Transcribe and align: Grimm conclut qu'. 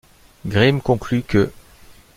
Grimm 0.47 0.81
conclut 0.81 1.21
qu'. 1.21 1.49